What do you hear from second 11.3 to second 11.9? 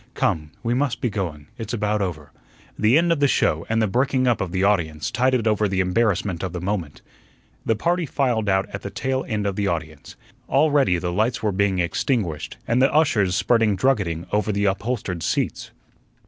were being